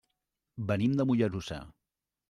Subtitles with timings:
[0.71, 1.63] Venim de Mollerussa.